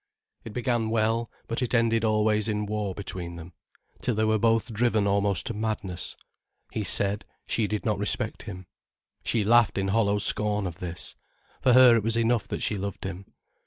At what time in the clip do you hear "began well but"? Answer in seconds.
0.51-1.61